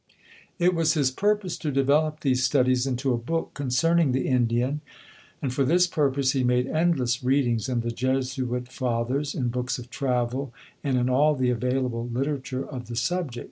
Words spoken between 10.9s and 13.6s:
in all the available literature of the subject.